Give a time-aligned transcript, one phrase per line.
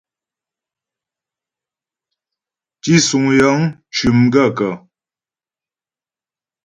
[2.81, 3.59] Tísuŋ yəŋ
[3.93, 4.73] cʉ́ m gaə̂kə̀?